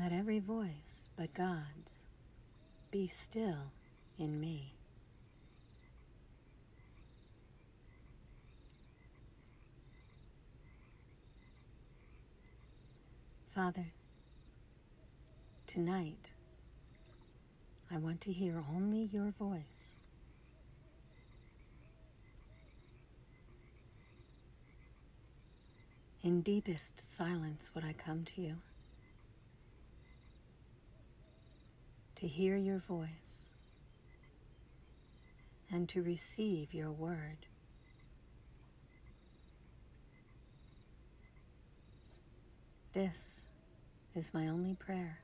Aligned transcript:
Let 0.00 0.12
every 0.12 0.38
voice 0.38 1.08
but 1.14 1.34
God's 1.34 2.00
be 2.90 3.06
still 3.06 3.70
in 4.18 4.40
me. 4.40 4.72
Father, 13.54 13.92
tonight 15.66 16.30
I 17.90 17.98
want 17.98 18.22
to 18.22 18.32
hear 18.32 18.64
only 18.74 19.10
your 19.12 19.34
voice. 19.38 19.96
In 26.22 26.40
deepest 26.40 26.98
silence 26.98 27.72
would 27.74 27.84
I 27.84 27.92
come 27.92 28.24
to 28.24 28.40
you 28.40 28.56
to 32.20 32.28
hear 32.28 32.56
your 32.56 32.78
voice 32.78 33.50
and 35.72 35.88
to 35.88 36.02
receive 36.02 36.74
your 36.74 36.90
word. 36.90 37.46
This 42.92 43.46
is 44.14 44.34
my 44.34 44.48
only 44.48 44.74
prayer. 44.74 45.20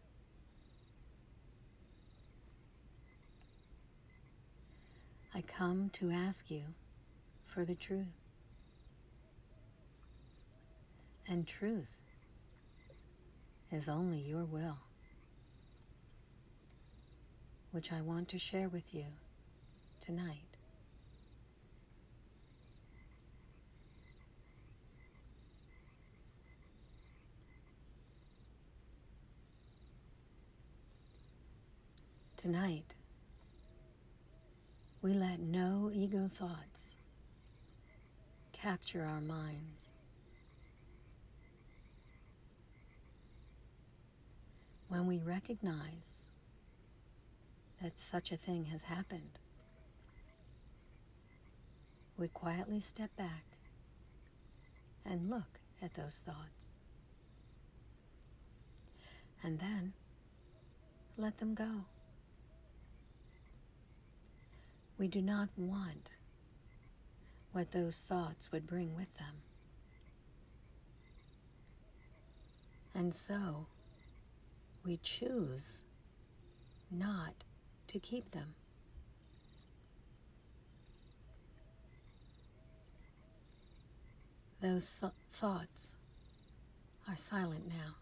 I 5.34 5.42
come 5.42 5.90
to 5.94 6.10
ask 6.10 6.50
you 6.50 6.62
for 7.44 7.66
the 7.66 7.74
truth. 7.74 8.06
And 11.28 11.46
truth 11.46 11.88
is 13.70 13.86
only 13.86 14.20
your 14.20 14.44
will, 14.44 14.78
which 17.76 17.92
I 17.92 18.00
want 18.00 18.28
to 18.28 18.38
share 18.38 18.70
with 18.70 18.94
you 18.94 19.04
tonight. 20.00 20.38
Tonight, 32.38 32.94
we 35.02 35.12
let 35.12 35.38
no 35.38 35.90
ego 35.92 36.30
thoughts 36.34 36.94
capture 38.54 39.04
our 39.04 39.20
minds. 39.20 39.90
When 44.88 45.06
we 45.06 45.18
recognize 45.18 46.25
that 47.82 48.00
such 48.00 48.32
a 48.32 48.36
thing 48.36 48.66
has 48.66 48.84
happened, 48.84 49.38
we 52.18 52.28
quietly 52.28 52.80
step 52.80 53.14
back 53.16 53.44
and 55.04 55.30
look 55.30 55.60
at 55.82 55.94
those 55.94 56.22
thoughts. 56.24 56.74
And 59.42 59.60
then 59.60 59.92
let 61.16 61.38
them 61.38 61.54
go. 61.54 61.84
We 64.98 65.08
do 65.08 65.20
not 65.20 65.50
want 65.56 66.10
what 67.52 67.72
those 67.72 68.00
thoughts 68.00 68.50
would 68.50 68.66
bring 68.66 68.96
with 68.96 69.14
them. 69.18 69.34
And 72.94 73.14
so 73.14 73.66
we 74.84 74.98
choose 75.02 75.82
not 76.90 77.44
to 77.98 78.00
keep 78.06 78.30
them. 78.32 78.54
Those 84.60 84.86
so- 84.86 85.12
thoughts 85.30 85.96
are 87.08 87.16
silent 87.16 87.68
now. 87.68 87.94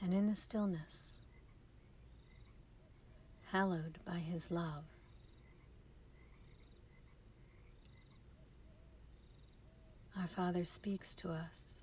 And 0.00 0.14
in 0.14 0.26
the 0.26 0.34
stillness, 0.34 1.18
hallowed 3.52 3.98
by 4.06 4.20
His 4.20 4.50
love, 4.50 4.84
our 10.18 10.28
Father 10.28 10.64
speaks 10.64 11.14
to 11.16 11.30
us 11.30 11.80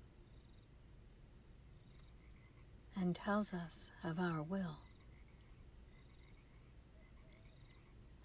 and 2.96 3.14
tells 3.14 3.52
us 3.52 3.90
of 4.04 4.18
our 4.18 4.42
will 4.42 4.78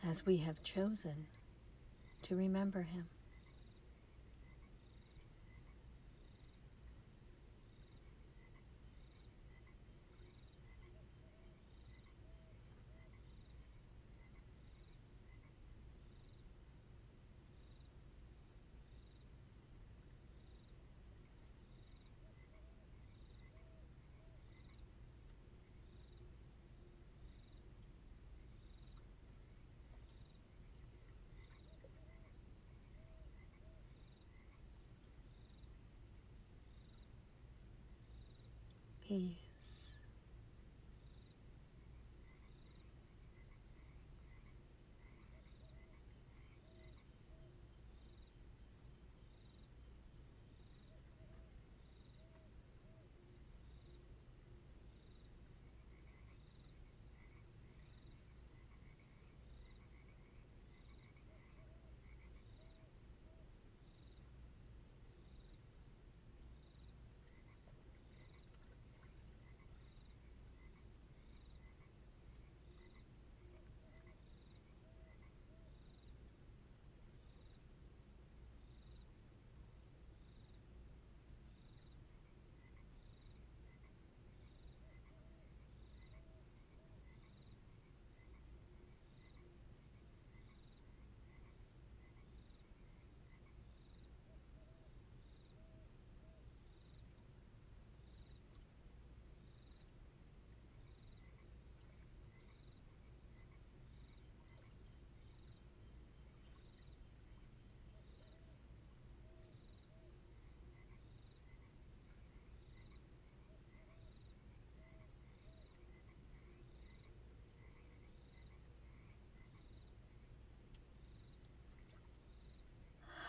as 0.05 0.25
we 0.25 0.38
have 0.38 0.63
chosen 0.63 1.28
to 2.23 2.35
remember 2.35 2.81
Him. 2.81 3.07
Peace. 39.07 39.94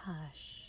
Hush. 0.05 0.65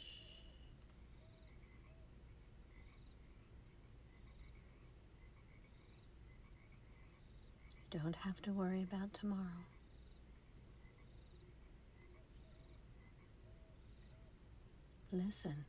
You 7.88 7.88
don't 8.03 8.15
have 8.15 8.41
to 8.43 8.51
worry 8.51 8.83
about 8.83 9.13
tomorrow. 9.13 9.65
Listen 15.11 15.65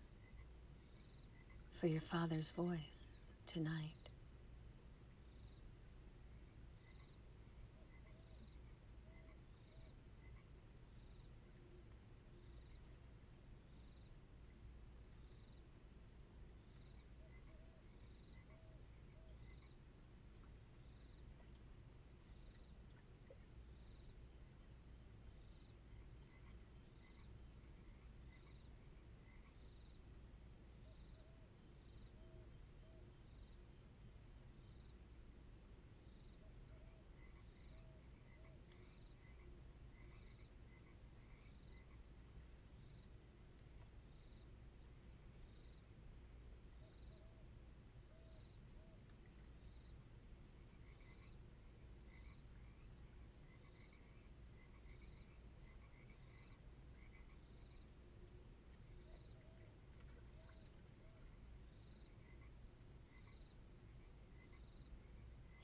for 1.80 1.86
your 1.86 2.02
Father's 2.02 2.50
voice 2.50 3.04
tonight. 3.46 3.99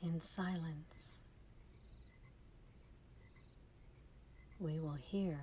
In 0.07 0.21
silence, 0.21 1.25
we 4.61 4.79
will 4.79 4.95
hear 4.95 5.37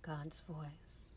God's 0.00 0.40
voice. 0.48 1.10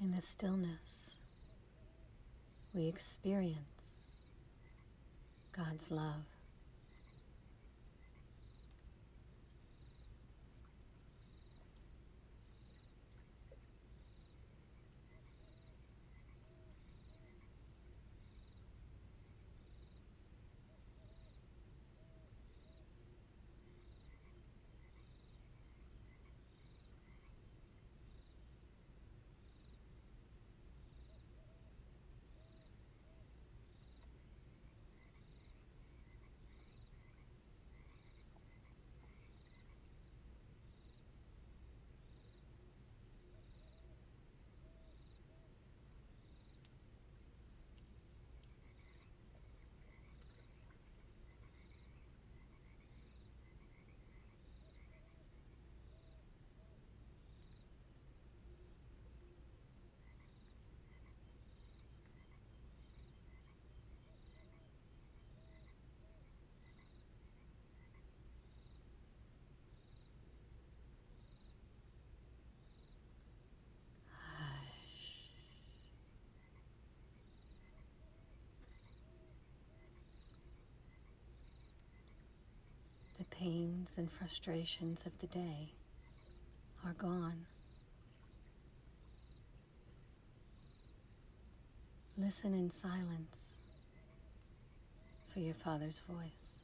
In 0.00 0.07
the 0.18 0.22
stillness, 0.26 1.14
we 2.74 2.88
experience 2.88 4.08
God's 5.56 5.92
love. 5.92 6.24
Pains 83.38 83.94
and 83.96 84.10
frustrations 84.10 85.04
of 85.06 85.12
the 85.20 85.26
day 85.26 85.72
are 86.84 86.94
gone. 86.94 87.46
Listen 92.16 92.52
in 92.52 92.70
silence 92.70 93.58
for 95.32 95.38
your 95.38 95.54
Father's 95.54 96.00
voice. 96.08 96.57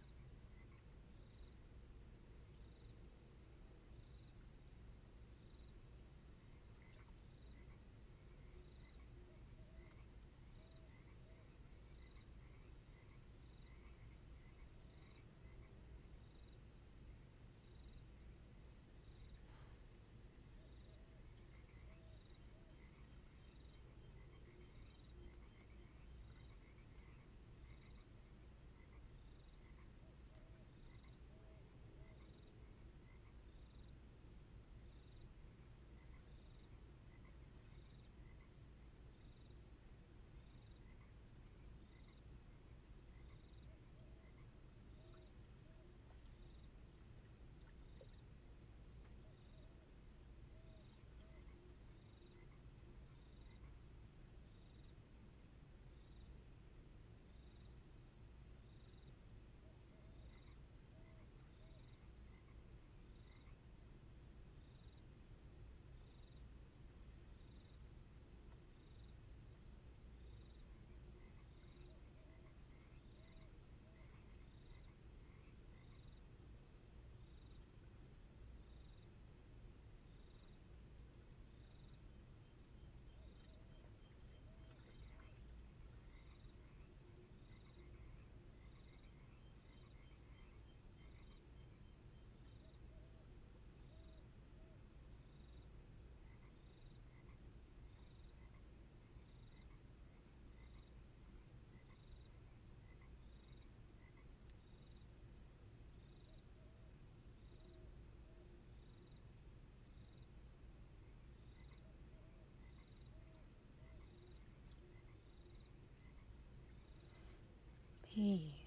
예. 118.16 118.63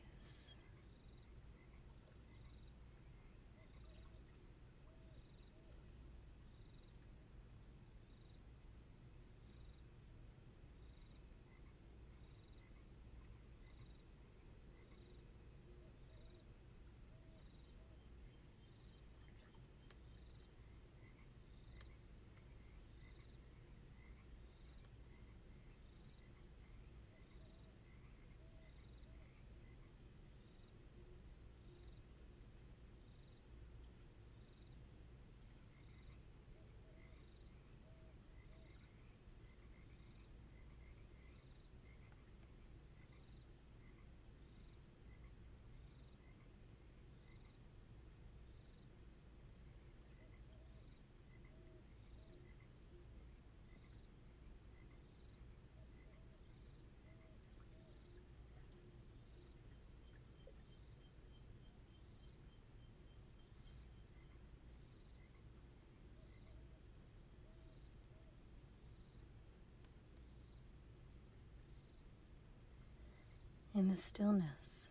In 73.77 73.89
the 73.89 73.95
stillness, 73.95 74.89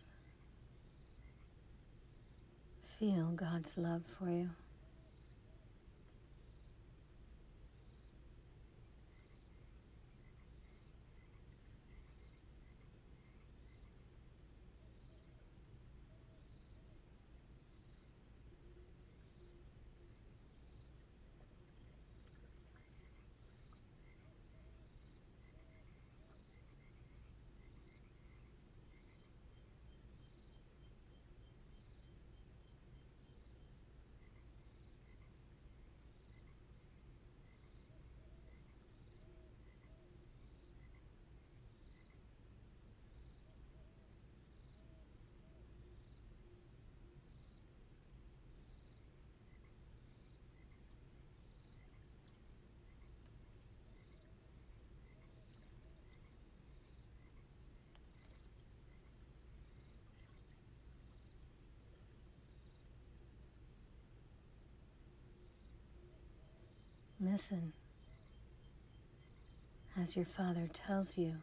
feel 2.97 3.33
God's 3.35 3.77
love 3.77 4.03
for 4.17 4.29
you. 4.29 4.51
Listen 67.19 67.73
as 69.99 70.15
your 70.15 70.25
Father 70.25 70.69
tells 70.71 71.17
you 71.17 71.37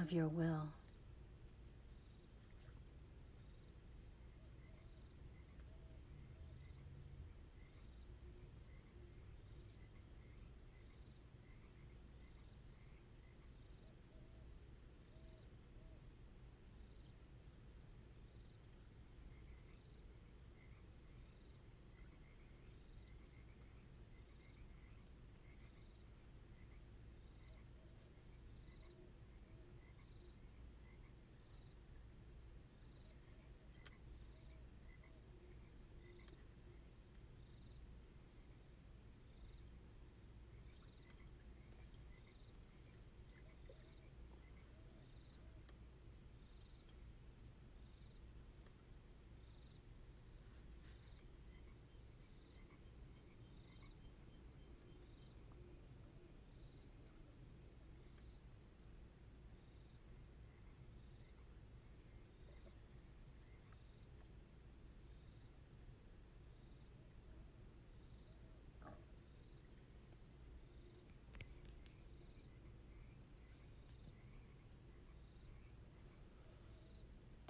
of 0.00 0.10
your 0.10 0.28
will. 0.28 0.68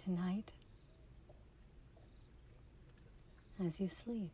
Tonight, 0.06 0.52
as 3.58 3.80
you 3.80 3.88
sleep, 3.88 4.30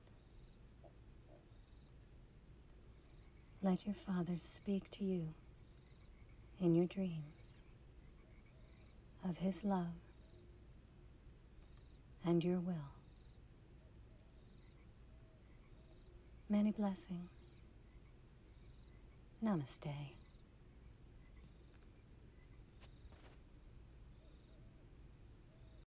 let 3.62 3.86
your 3.86 3.94
Father 3.94 4.34
speak 4.36 4.90
to 4.90 5.02
you 5.02 5.28
in 6.60 6.74
your 6.74 6.84
dreams 6.84 7.60
of 9.26 9.38
His 9.38 9.64
love 9.64 9.86
and 12.22 12.44
your 12.44 12.58
will. 12.58 12.92
Many 16.50 16.70
blessings. 16.70 17.30
Namaste. 19.42 19.88